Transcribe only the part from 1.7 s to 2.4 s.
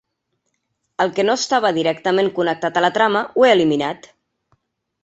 directament